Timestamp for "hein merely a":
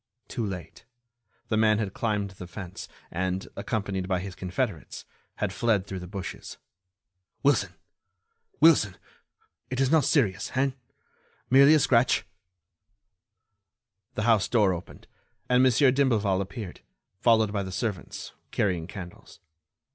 10.55-11.79